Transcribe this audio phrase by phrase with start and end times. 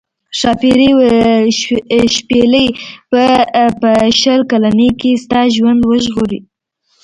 [0.39, 2.67] ښاپیرۍ وویل شپیلۍ
[3.11, 3.25] به
[3.79, 6.39] په شل کلنۍ کې ستا ژوند وژغوري.